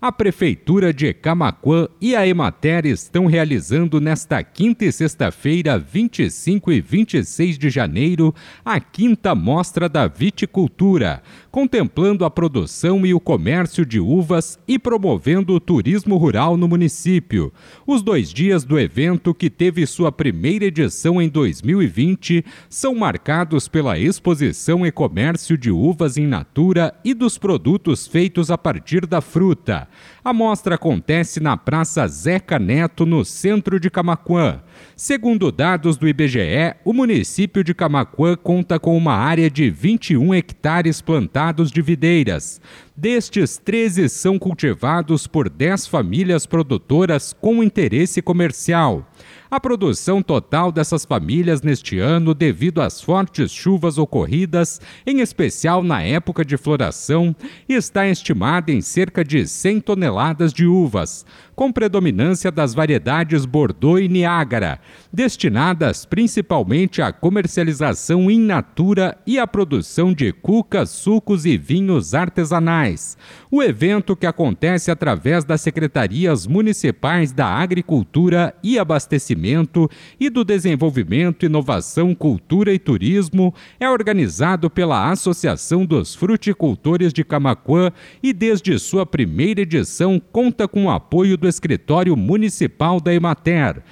[0.00, 6.80] a Prefeitura de Camaquã e a Emater estão realizando nesta quinta e sexta-feira, 25 e
[6.80, 8.34] 26 de janeiro,
[8.64, 15.54] a quinta Mostra da Viticultura, contemplando a produção e o comércio de uvas e promovendo
[15.54, 17.52] o turismo rural no município.
[17.86, 23.98] Os dois dias do evento, que teve sua primeira edição em 2020, são marcados pela
[23.98, 29.88] exposição e comércio de uvas em natura e dos produtos feitos a partir da fruta.
[30.24, 34.60] A mostra acontece na Praça Zeca Neto, no centro de Camaquã.
[34.94, 41.00] Segundo dados do IBGE, o município de Camaquã conta com uma área de 21 hectares
[41.00, 42.60] plantados de videiras.
[42.96, 49.06] Destes, 13 são cultivados por 10 famílias produtoras com interesse comercial.
[49.50, 56.02] A produção total dessas famílias neste ano, devido às fortes chuvas ocorridas, em especial na
[56.02, 57.36] época de floração,
[57.68, 64.08] está estimada em cerca de 100 toneladas de uvas, com predominância das variedades Bordeaux e
[64.08, 64.65] Niágara,
[65.12, 73.16] destinadas principalmente à comercialização in natura e à produção de cucas, sucos e vinhos artesanais.
[73.50, 81.46] O evento, que acontece através das secretarias municipais da Agricultura e Abastecimento e do Desenvolvimento,
[81.46, 89.06] Inovação, Cultura e Turismo, é organizado pela Associação dos Fruticultores de Camaquã e, desde sua
[89.06, 93.82] primeira edição, conta com o apoio do Escritório Municipal da Emater,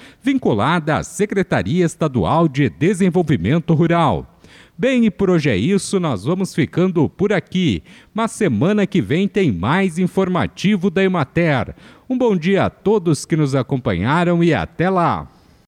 [0.64, 4.40] vinculada à Secretaria Estadual de Desenvolvimento Rural.
[4.76, 7.82] Bem, e por hoje é isso, nós vamos ficando por aqui.
[8.14, 11.76] Mas semana que vem tem mais informativo da Emater.
[12.08, 15.33] Um bom dia a todos que nos acompanharam e até lá!